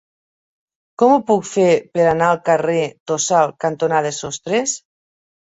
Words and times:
Com 1.01 1.13
ho 1.15 1.19
puc 1.27 1.45
fer 1.49 1.67
per 1.97 2.07
anar 2.13 2.31
al 2.37 2.41
carrer 2.51 2.79
Tossal 3.13 3.55
cantonada 3.67 4.15
Sostres? 4.23 4.79